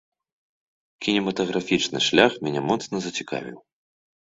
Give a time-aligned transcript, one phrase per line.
[1.03, 3.57] Кінематаграфічны шлях мяне моцна зацікавіў.